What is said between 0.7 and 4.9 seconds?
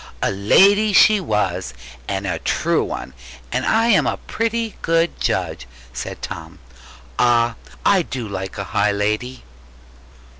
she was, and a true one; and I am a pretty